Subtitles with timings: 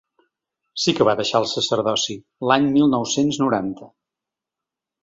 [0.83, 2.17] Sí que va deixar el sacerdoci,
[2.53, 3.93] l’any mil nou-cents noranta.